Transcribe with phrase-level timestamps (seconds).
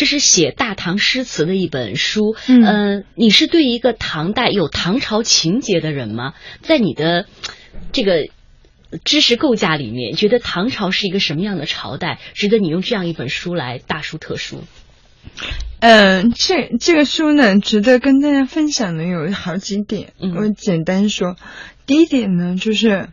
[0.00, 2.34] 这是写大唐诗词的一本书。
[2.48, 6.32] 嗯呃，你是对一个唐代有唐朝情节的人吗？
[6.62, 7.26] 在你的
[7.92, 8.30] 这个
[9.04, 14.64] 知识构架里面，觉得唐朝是一个什么样的朝代，值得你用这样一本书来大书特书？
[15.80, 21.36] 嗯，这这个书呢，值得跟大家分享的有好几点，嗯我简单说。
[21.84, 23.10] 第一点呢，就是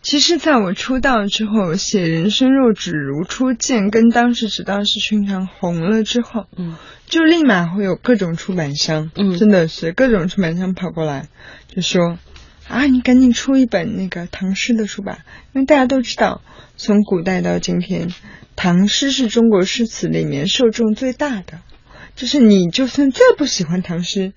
[0.00, 6.76] 其实在我出道之后，写“人生若只如初见”跟当时只道是寻常红了之后，嗯
[7.06, 11.28] 就立马会有各种出版商，嗯真的是各种出版商跑过来，
[11.66, 12.18] 就说
[12.68, 15.18] 啊，你赶紧出一本那个唐诗的书吧，
[15.52, 16.42] 因为大家都知道，
[16.76, 18.08] 从古代到今天，
[18.56, 21.60] 唐诗是中国诗词里面受众最大的。
[22.14, 24.32] 就是你就算再不喜欢唐诗，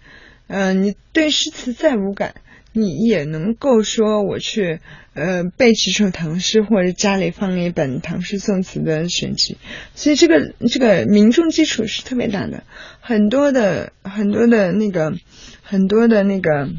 [0.45, 2.35] 呃，你对诗词再无感，
[2.73, 4.79] 你也能够说我去
[5.13, 9.57] 呃背几首唐诗，或者家里放一本唐诗宋词的选集，
[9.93, 12.63] 所以这个这个民众基础是特别大的，
[13.01, 15.13] 很多的很多的那个
[15.61, 16.69] 很多的那个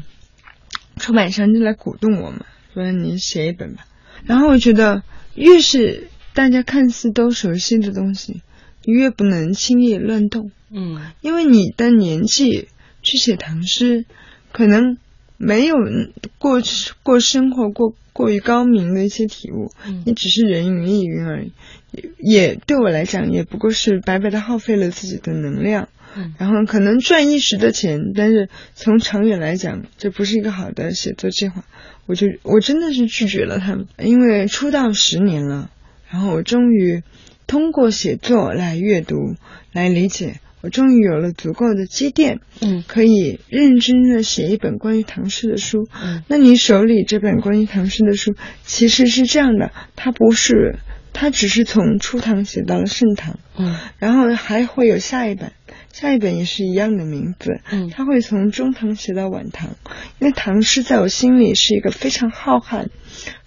[0.97, 2.41] 出版商就来鼓动我们，
[2.73, 3.85] 说你写一本吧。
[4.25, 5.03] 然后我觉得
[5.35, 8.41] 越是大家看似都熟悉的东西，
[8.83, 10.51] 你越不能轻易乱动。
[10.75, 12.67] 嗯因为你的年纪
[13.03, 14.05] 去写唐诗，
[14.51, 14.97] 可能
[15.45, 15.75] 没有
[16.37, 16.61] 过
[17.03, 21.51] 过生活过过于高明的一些体悟，嗯你只是人云亦云而已，
[21.91, 22.09] 也
[22.49, 25.89] 也对我来讲也不过是白白的耗费了自己的能量。
[26.15, 31.63] 嗯然后可能赚一时的钱，但是从长远来讲，这不是一个好的写作计划。
[32.05, 35.71] 我就我真的是拒绝了他们，因为出道十年了，
[36.11, 37.01] 然后我终于
[37.47, 39.15] 通过写作来阅读、
[39.71, 42.85] 来理解，我终于有了足够的积淀，嗯。
[42.87, 45.89] 可以认真的写一本关于唐诗的书。
[46.01, 46.23] 嗯。
[46.29, 48.33] 那你手里这本关于唐诗的书，
[48.63, 50.79] 其实是这样的，它不是，
[51.11, 53.75] 它只是从初唐写到了盛唐，嗯。
[53.99, 55.51] 然后还会有下一本，
[55.91, 57.89] 下一本也是一样的名字，嗯。
[57.89, 59.75] 它会从中唐写到晚唐，
[60.19, 62.87] 因为唐诗在我心里是一个非常浩瀚、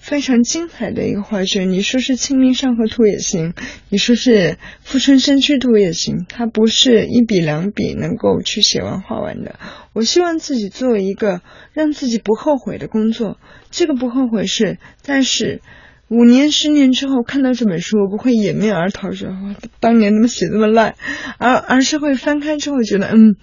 [0.06, 1.72] 非常精彩的一个画卷。
[1.72, 3.54] 你说是《清明上河图》也行，
[3.88, 4.30] 你说是
[4.84, 9.58] 《富春山居图》也行，它不是一笔两笔能够去写完画完的。
[9.92, 11.40] 我希望自己做一个
[11.72, 13.36] 让自己不后悔的工作，
[13.72, 15.60] 这个不后悔是，但是。
[16.08, 20.94] 五年、十年之后看到这本书，我不会掩面而逃说哇当年怎么写这么烂，
[21.38, 23.34] 而而是会翻开之后觉得，嗯，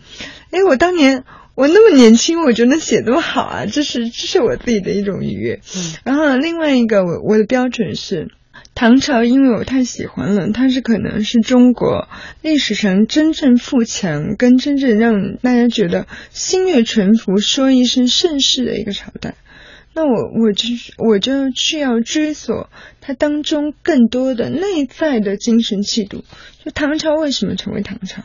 [0.49, 5.61] 哎，我当年我那么年轻，我就能写这么好啊，这是这是我自己的一种愉悦。
[5.75, 8.31] 嗯然后另外一个我我的标准是。
[8.75, 12.07] 唐朝，因为我太喜欢了，它是可能是中国
[12.41, 19.35] 历史上真正富强跟真正让大家觉得心悦诚服、说一声盛世的一个朝代。
[19.93, 26.23] 那我我就我就去要追索它当中更多的内在的精神气度。
[26.65, 28.23] 就唐朝为什么成为唐朝？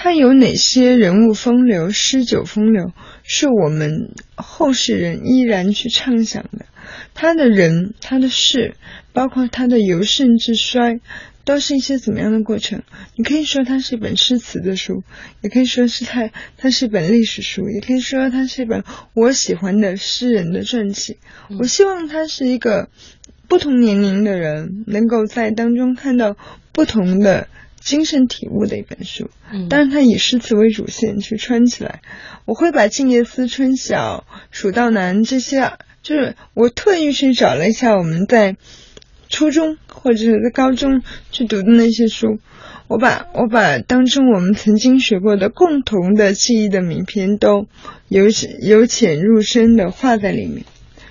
[0.00, 2.92] 他有哪些人物风流、诗酒风流，
[3.24, 6.66] 是我们后世人依然去畅想的？
[7.14, 8.76] 他的人、他的事，
[9.12, 11.00] 包括他的由盛至衰，
[11.44, 12.84] 都是一些怎么样的过程？
[13.16, 15.02] 你可以说它是一本诗词的书，
[15.40, 18.84] 也可以说是它它是一本历史书，也可以说它是一本
[19.14, 21.16] 我喜欢的诗人的传记。
[21.58, 22.88] 我希望它是一个
[23.48, 26.36] 不同年龄的人能够在当中看到
[26.70, 27.48] 不同的
[27.80, 29.30] 精神体悟的一本书。
[29.52, 32.02] 嗯当然，它以诗词为主线去穿起来。
[32.44, 35.72] 我会把《静夜思》《春晓》《蜀道难》这些，
[36.02, 38.56] 就是我特意去找了一下我们在
[39.28, 42.38] 初中或者是在高中去读的那些书，
[42.88, 47.66] 我把我把当中我们曾经学过的共同的记忆的名篇都
[48.08, 48.24] 由
[48.62, 50.64] 由浅入深的画在里面。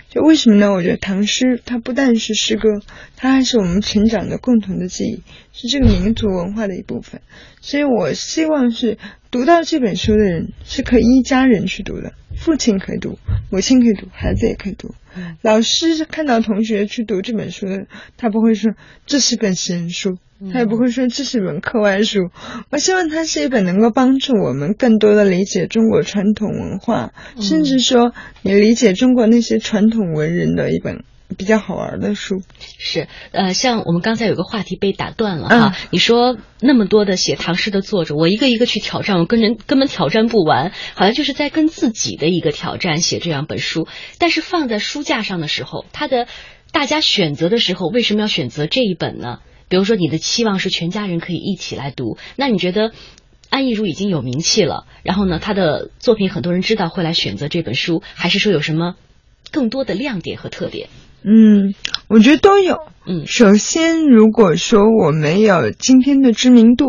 [0.10, 0.72] 就为什么呢？
[0.72, 2.70] 我觉得唐诗它不但是诗歌，
[3.16, 7.22] 它还是我们成长的共同的记忆，是这个民族文化的一部分。
[7.62, 8.98] 所以我希望是
[9.32, 13.20] 读到这本书的人是可以一家人去读的，父亲可以读，
[13.52, 14.96] 母亲可以读，孩子也可以读。
[15.42, 18.74] 老师看到同学去读这本书的，他不会说
[19.06, 20.18] 这是本闲书，
[20.54, 22.30] 他也不会说这是一本课外书。
[22.70, 31.04] 我希望它是一本能够帮助我们更多的理解中国传统文化，甚至说你理解中国那些传统文人的一本
[31.38, 32.42] 比较好玩的书。
[32.60, 43.88] 是，呃，像我们刚才有个话题被打断了哈，你说那么多的写唐诗的作者，我一个一个去挑战，我跟人根本挑战不完，好像就是在跟自己的一个挑战写这样本书。
[44.20, 46.28] 但是放在书架上的时候，它的
[46.72, 49.40] 大家选择的时候，为什么要选择这一本呢？
[49.70, 52.92] 比如说你的期望是全家人可以一起来读，那你觉得
[53.50, 58.96] 安意如已经有名气了，然后呢，他的作品很多人知道会来选择这本书，还是说有什么
[59.52, 60.90] 更多的亮点和特点？
[61.24, 61.74] 嗯，
[62.08, 62.78] 我觉得都有。
[63.06, 66.86] 嗯首先，如果说我没有今天的知名度，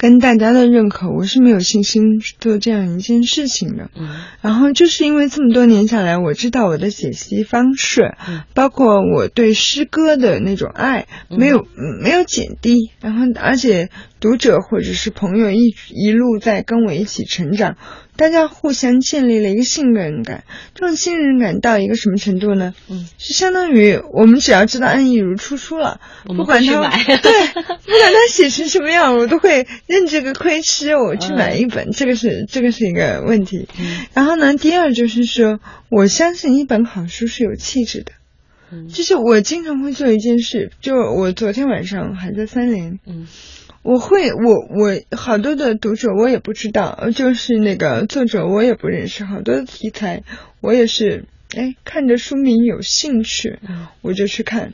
[0.00, 3.90] 跟大家的认可，我是没有信心做这样一件事情的。
[3.94, 4.08] 嗯，
[4.40, 11.66] 然后就是因为这么多年下来，我知道我的解析方式，嗯包括我对诗歌的那种爱没有、
[12.02, 17.76] 没有减低，然后而且读者或者是朋友一一路在跟我一起成长，
[18.16, 20.44] 大家互相建立了一个信任感。
[20.74, 22.72] 这种信任感到一个什么程度呢？
[22.88, 27.16] 嗯，是相当于我们只要知道安逸如出书了，不管他对，
[27.52, 33.68] 不管他写成什么样，我都会认这个亏吃，我去买一本，这个是这个是一个问题。
[33.78, 35.58] 嗯然后呢，第二就是说，
[35.90, 38.12] 我相信一本好书是有气质的。
[38.72, 43.26] 嗯就是我经常会做一件事，就我昨天晚上还在三联，嗯
[43.82, 50.22] 我会我我好多的读者我也不知道，呃就是那个作者我也不认识，好多的题材
[50.60, 51.24] 我也是
[51.56, 54.72] 哎看着书名有兴趣，嗯我就去看。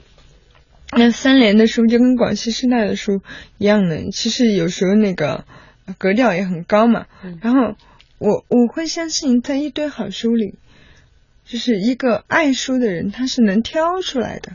[0.93, 3.23] 那三联的书就跟广西师大的书
[3.59, 5.45] 一样的，其实有时候那个
[5.87, 7.07] 呃格调也很高嘛。
[7.25, 7.75] 嗯然后
[8.19, 10.55] 我我会相信，在一堆好书里，
[11.45, 14.53] 就是一个爱书的人，他是能挑出来的。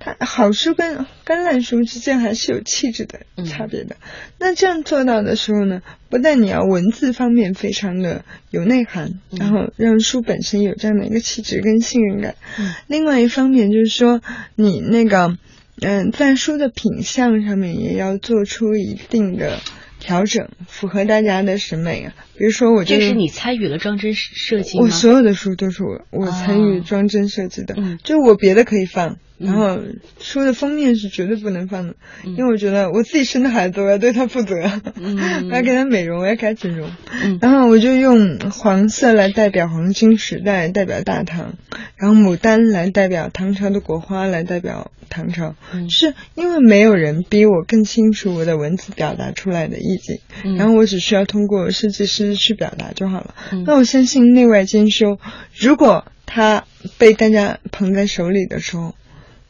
[0.00, 3.96] 他好书跟跟烂书之间还是有气质的嗯差别的。
[4.38, 5.80] 那这样做到的时候呢，
[6.10, 12.34] 不但你要文字方面非常的有内涵，嗯然后让书本身有这样的一个气质跟信任感。
[12.58, 14.20] 嗯另外一方面就是说，
[14.56, 15.38] 你那个
[15.80, 19.60] 嗯，在书的品相上面也要做出一定的
[19.98, 22.14] 调整，符合大家的审美啊。
[22.36, 24.84] 比如说，我就这是你参与了装帧设计吗？
[24.84, 29.78] 我所有的书都是我我参与哦装帧设计的，嗯就我别的可以放，嗯然后
[30.20, 31.94] 书的封面是绝对不能放的，
[32.24, 32.36] 嗯。
[32.36, 34.54] 因为我觉得我自己生的孩子，我要对他负责，
[34.96, 35.18] 嗯。
[35.50, 36.88] 我 要给他美容，我要给他整容，
[37.24, 37.38] 嗯。
[37.42, 41.54] 然后我就用黄色来代表黄金时代，代表大唐，
[41.96, 45.90] 然后牡丹来代表唐朝的国花，来代表唐朝，嗯。
[45.90, 50.56] 是因为没有人比我更清楚我的文字表达出来的意境，嗯。
[50.56, 53.34] 然后我只需要通过设计师去表达就好了。
[53.50, 53.64] 嗯。
[53.66, 55.18] 那我相信内外兼修，
[55.58, 56.64] 如果它
[56.98, 58.94] 被大家捧在手里的时候，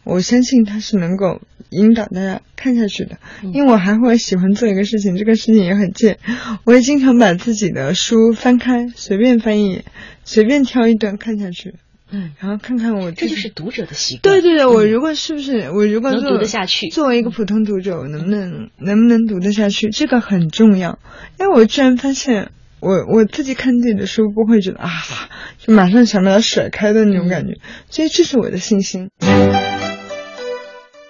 [0.04, 1.40] 我相信它是能够
[1.70, 3.18] 引导大家看下去的。
[3.42, 6.18] 嗯因为我还会喜欢做一个事情，这个事情也很贱，
[6.64, 9.84] 我也经常把自己的书翻开，随便翻一眼，
[10.24, 11.74] 随便挑一段看下去，
[12.10, 14.22] 嗯，然后看看我这就是读者的习惯。
[14.22, 20.98] 对对对，我嗯如果是不是我如果能做读得下去作为一个普通读者，我能不能能不能读得下去，这个很重要。
[21.38, 24.90] 因为我居然发现，我我自己看自己的书不会觉得啊，
[25.58, 27.58] 就马上想把它甩开的那种感觉，
[27.90, 29.10] 所以这是我的信心。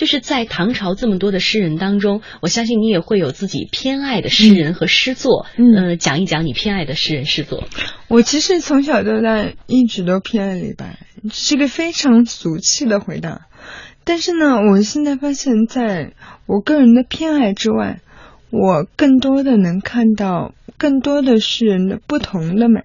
[0.00, 5.44] 就是在唐朝这么多的诗人当中，我相信你也会有自己偏爱的诗人和诗作。
[5.58, 7.68] 嗯呃讲一讲你偏爱的诗人诗作。
[8.08, 11.00] 我其实从小到大一直都偏爱李白，
[11.30, 13.42] 是个非常俗气的回答。
[14.02, 16.14] 但是呢，我现在发现，在
[16.46, 18.00] 我个人的偏爱之外，
[18.48, 22.84] 我更多的能看到更多的诗人的不同的美。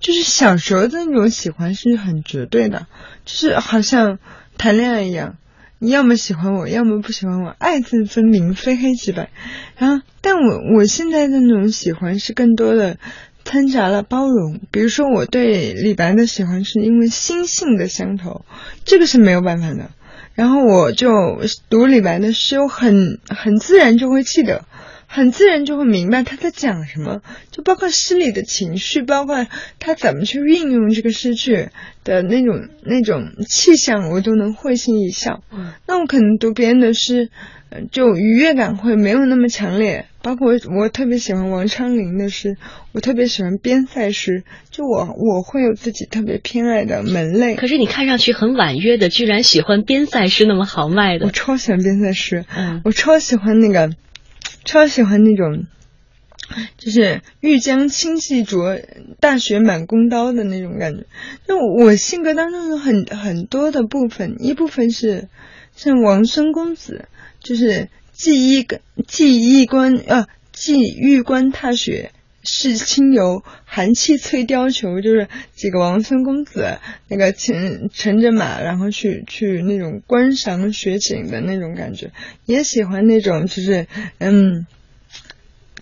[0.00, 2.88] 就是小时候的那种喜欢是很绝对的，
[3.24, 4.18] 就是好像
[4.58, 5.38] 谈恋爱一样，
[5.84, 9.30] 你要么喜欢我，要么不喜欢我，爱憎分明，非黑即白。
[9.76, 12.98] 然后，但我我现在的那种喜欢是更多的
[13.42, 14.60] 掺杂了包容。
[14.70, 18.44] 比如说，我对李白的喜欢是因为心性的相投，
[18.84, 19.90] 这个是没有办法的。
[20.34, 21.10] 然后我就
[21.68, 24.64] 读李白的诗，我很很自然就会记得。
[25.14, 29.46] 很自然就会明白他在讲什么，就包括诗里的情绪，包括
[29.78, 31.68] 他怎么去运用这个诗句
[32.02, 35.42] 的那种那种气象，我都能会心一笑。
[35.52, 37.28] 嗯，那我可能读别人的诗，
[37.68, 40.06] 呃就愉悦感会没有那么强烈。
[40.22, 42.56] 包括我特别喜欢王昌龄的诗，
[42.92, 47.56] 我特别喜欢边塞诗，就我我会有自己特别偏爱的门类。
[47.56, 51.26] 可是你看上去很婉约的，居然喜欢边塞诗那么豪迈的。
[51.26, 53.90] 我超喜欢边塞诗，嗯我超喜欢那个，
[54.64, 55.66] 超喜欢那种，
[56.78, 58.80] 就是欲将轻骑着，
[59.20, 61.06] 大雪满弓刀的那种感觉。
[61.46, 65.28] 那我性格当中有很很多的部分，一部分是
[65.74, 67.06] 像王孙公子，
[67.40, 68.66] 就是既衣
[69.06, 72.12] 既衣冠啊，既玉冠踏雪。
[72.44, 82.10] 是清游，寒气翠貂裘，就是几个王孙公子，那个乘乘着马，然后去去那种观赏雪景的那种感觉，
[82.44, 83.86] 也喜欢那种就是
[84.18, 84.66] 嗯，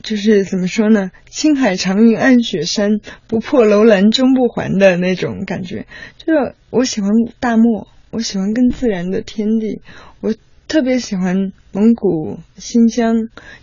[0.02, 1.10] 就是怎么说呢？
[1.30, 5.86] 青海长云暗雪山，不破楼兰终不还的那种感觉。
[6.18, 9.80] 就是我喜欢大漠，我喜欢更自然的天地，
[10.20, 10.34] 我
[10.68, 13.14] 特别喜欢蒙古、新疆，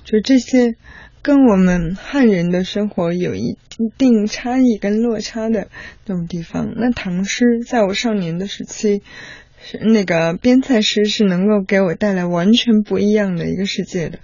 [0.03, 0.75] 就这些
[1.27, 3.57] 跟我们汉人的生活有一
[3.97, 5.67] 定差异跟落差的
[6.05, 6.71] 那种地方。
[6.77, 9.01] 那唐诗在我少年的时期，
[9.61, 14.19] 是那个边塞诗是能够给我带来完全不一样的一个世界的。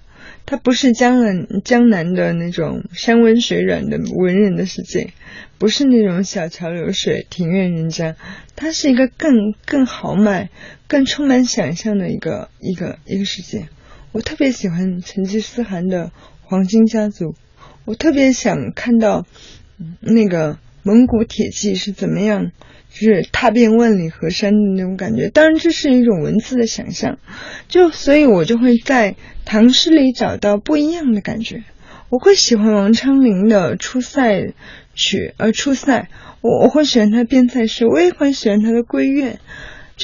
[0.46, 5.12] 它不是江南江南的那种山温水软的文人的世界，
[5.58, 8.16] 不是那种小桥流水庭院人家，
[8.56, 10.50] 它是一个更更豪迈、
[10.88, 13.68] 更充满想象的一个一个一个世界。
[14.14, 16.12] 我特别喜欢成吉思汗的
[16.44, 17.36] 黄金家族，
[17.86, 19.26] 我特别想看到
[20.00, 22.52] 那个蒙古铁骑是怎么样。
[22.96, 27.18] 就是踏遍万里河山的那种感觉，当然这是一种文字的想象，
[27.68, 31.64] 就所以我就会在唐诗里找到不一样的感觉。
[32.10, 34.54] 我会喜欢王昌龄的《出塞
[34.94, 36.02] 曲》，呃，《出塞》，
[36.42, 39.40] 我我会喜欢他的边塞诗，我也会喜欢他的闺怨，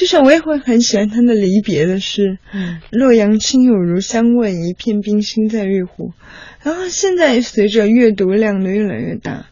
[0.00, 2.38] 就是我也会很喜欢他的离别的诗。
[2.54, 6.14] 嗯，洛阳亲友如相问，一片冰心在玉壶。
[6.62, 9.48] 然后现在随着阅读量的越来越大。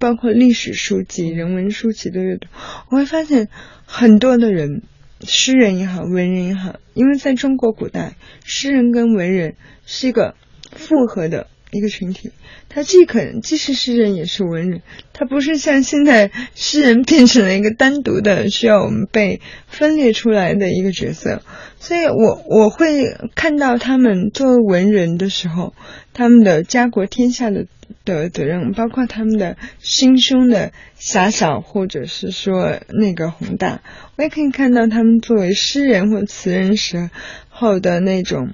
[0.00, 2.48] 包括历史书籍、人文书籍的阅读，
[2.90, 3.48] 我会发现
[3.86, 4.82] 很多的人，
[5.24, 9.54] 诗人也好，文人也好，因为在中国古代，诗人跟文人
[9.86, 10.34] 是一个
[10.72, 12.30] 复合的一个群体，
[12.68, 21.42] 他既可能既是诗人也是文人，他不是像现在诗人变成了一个单独的需要我们被分裂出来的一个角色，
[21.78, 25.74] 所以我我会看到他们作为文人的时候，
[26.12, 27.66] 他们的家国天下的。
[28.06, 33.82] 的责任，包括他们的心胸的狭小，或者是说那个宏大，
[34.16, 37.10] 我也可以看到他们作为诗人或词人时
[37.48, 38.52] 候的那种，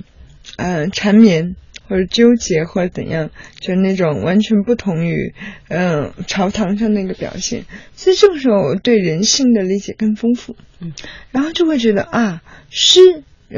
[0.56, 1.54] 呃，缠绵。
[1.90, 5.34] 或者纠结或者怎样，就是那种完全不同于，
[5.66, 7.64] 嗯，朝堂上那个表现。
[7.96, 10.92] 所以这个时候，我对人性的理解更丰富，嗯，
[11.32, 13.00] 然后就会觉得啊，诗，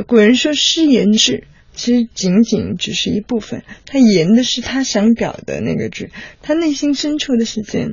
[0.06, 1.44] 古人说诗言志。
[1.74, 6.10] 其实仅仅只是一部分，他言的是他想表的那个志，
[6.42, 7.88] 他内心深处的世界。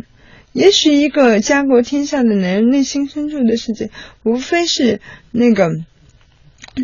[0.52, 3.90] 也许一个家国天下的男人内心深处的世界，
[4.24, 5.00] 无非是
[5.32, 5.70] 那个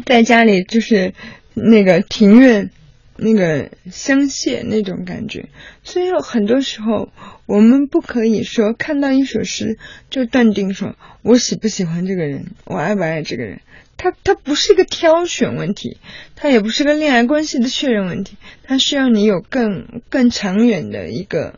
[0.05, 1.13] 在家里就是
[1.53, 2.69] 那个庭院
[3.17, 5.49] 那个香榭那种感觉。
[5.83, 7.09] 所以有很多时候，
[7.45, 9.77] 我们不可以说看到一首诗
[10.09, 13.61] 就断定说我喜不喜欢这个人，我爱不爱这个人。
[13.97, 15.97] 它它不是一个挑选问题，
[16.35, 21.57] 它也不是个恋爱关系的确认问题，它需要你有更更长远的一个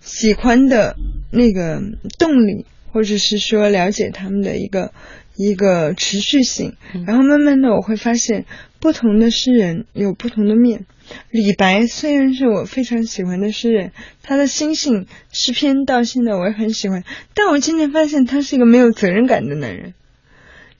[0.00, 0.94] 喜欢的
[1.32, 1.82] 那个
[2.20, 4.92] 动力，或者是说了解他们的一个
[5.34, 6.76] 一个持续性。
[7.04, 8.44] 然后慢慢的我会发现，
[8.86, 10.86] 不同的诗人有不同的面。
[11.32, 13.90] 李白虽然是我非常喜欢的诗人，
[14.22, 17.02] 他的心性诗篇到现在我也很喜欢，
[17.34, 19.94] 但我渐渐发现他是一个没有责任感的男人。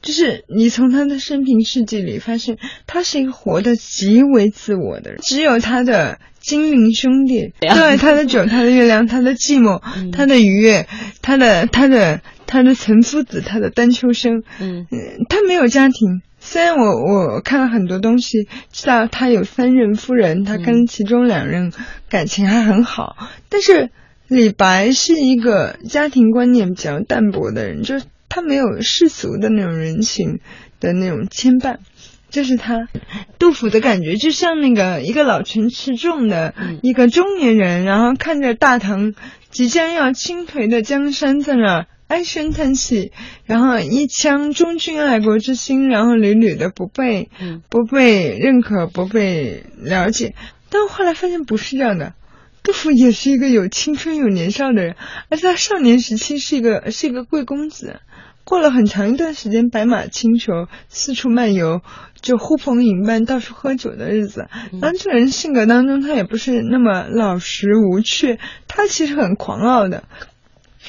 [0.03, 5.19] 就是你从他的生平事迹里发现，他是一个活得极为自我的人。
[5.21, 9.83] 只有他的精灵兄弟，对他的酒、他的月亮、他的寂寞、
[10.13, 10.87] 他的愉悦、
[11.23, 14.87] 他的他的他的岑夫子、他的丹丘生，嗯，
[15.29, 16.23] 他没有家庭。
[16.47, 21.73] 虽然我我看了很多东西，知道他有三任夫人，他跟其中两任
[22.09, 23.17] 感情还很好，
[23.51, 23.91] 但是
[24.29, 28.07] 李白是一个家庭观念比较淡薄的人，就是。
[28.29, 30.41] 他没有世俗的那种人情
[30.79, 31.77] 的那种牵绊，
[32.29, 32.87] 就是他。
[33.39, 39.15] 杜甫的感觉就像那个一个老成持重的一个中年人，然后看着大唐
[39.49, 43.13] 即将要倾颓的江山在那唉声叹气，
[43.45, 47.31] 然后一腔忠君爱国之心，然后屡屡的不被
[47.69, 50.35] 不被认可，不被了解。
[50.71, 52.15] 但后来发现不是这样的。
[52.63, 54.97] 杜甫也是一个有青春有年少的人，
[55.31, 58.01] 而且他少年时期是一个是一个贵公子，
[58.43, 61.83] 过了很长一段时间白马轻裘，四处漫游，
[62.21, 64.49] 就呼朋引伴到处喝酒的日子。
[64.81, 70.03] 然后这个人性格当中，他也不是那么老实无趣，他其实很狂傲的，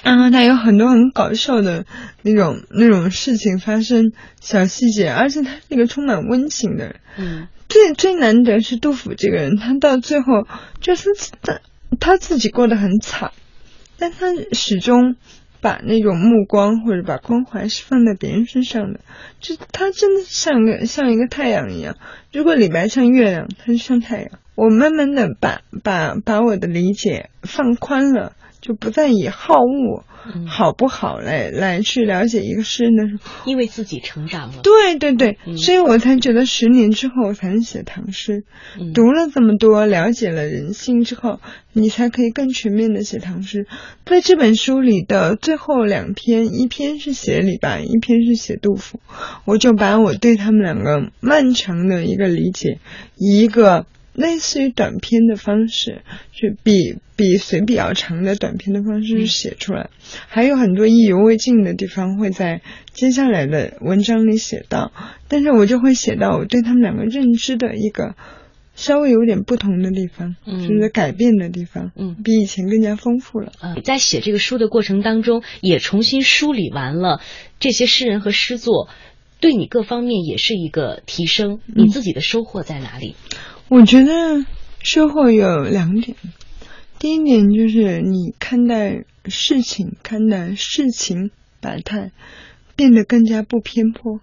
[0.03, 1.85] 然后他有很多很搞笑的
[2.21, 6.95] 那种那种事情发生，小细节，而且他是一个充满温情的人。
[7.17, 7.47] 嗯。
[7.69, 10.47] 最最难得是杜甫这个人，他到最后
[10.79, 11.09] 就是
[11.41, 11.59] 他
[11.99, 13.31] 他自己过得很惨，
[13.99, 15.17] 但他始终
[15.59, 19.01] 把那种目光或者把关怀是放在别人身上的，
[19.41, 21.97] 就他真的像个像一个太阳一样。
[22.31, 24.29] 如果李白像月亮，他就像太阳。
[24.55, 30.03] 我慢慢的把把把我的理解放宽了，就不再以好恶。
[30.45, 33.03] 好不好来来去了解一个诗人的，
[33.45, 34.61] 因为自己成长了。
[34.61, 38.43] 对对对，所以我才觉得十年之后才能写唐诗。
[38.93, 41.39] 读了这么多，了解了人性之后，
[41.71, 43.67] 你才可以更全面的写唐诗。
[44.03, 48.99] 在这本书里的最后两篇，一篇是写李白，一篇是写杜甫，
[49.45, 52.79] 我就把我对他们两个漫长的一个理解，
[53.15, 53.85] 一个。
[54.17, 56.01] 类似于短篇的方式，
[56.33, 59.91] 就比比随笔要长的短篇的方式写出来，
[60.27, 62.61] 还有很多意犹未尽的地方会在
[62.93, 64.91] 接下来的文章里写到，
[65.27, 68.15] 但是我就会写到我对他们两个认知的一个
[68.73, 73.51] 稍微有点不同的地方，就是改变的地方，嗯，比以前更加丰富了。
[73.61, 77.21] 嗯，在写这个书的过程当中，也重新梳理完了
[77.59, 78.89] 这些诗人和诗作，
[79.39, 81.59] 对你各方面也是一个提升。
[81.67, 83.15] 你自己的收获在哪里？
[83.69, 84.45] 我觉得
[84.81, 86.15] 收获有两点，
[86.99, 92.11] 第一点就是你看待事情、看待事情百态
[92.77, 94.21] 变得更加不偏颇，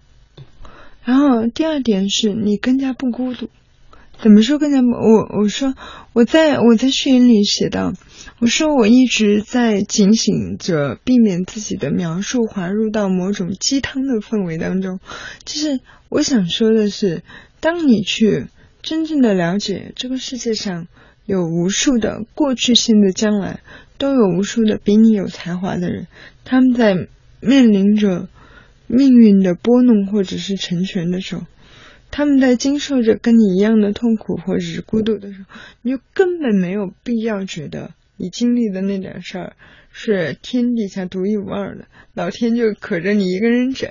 [1.03, 3.49] 然后第二点是你更加不孤独。
[4.19, 4.87] 怎么说更加不？
[4.87, 5.75] 我我说
[6.13, 7.93] 我在我在序言里写到，
[8.39, 14.99] 我说我一直在警醒着，避免自己的描述滑入到某种鸡汤的氛围当中。
[15.45, 17.21] 其实我想说的是，
[17.59, 18.47] 当你去。
[18.85, 20.87] 真正的了解这个世界上
[21.25, 23.61] 有无数的过去、现在、将来，
[23.97, 26.05] 都有无数的比你有才华的人，
[26.43, 27.07] 他们在
[27.39, 28.29] 面临着
[28.85, 31.47] 命运的拨弄或者是成全的时候，
[32.11, 39.53] 他们在经受着跟你一样的痛苦或者是孤独的时候，你就根本没有必要觉得你经历的那点事儿
[39.91, 43.89] 是天底下独一无二的，老天就可着你一个人整。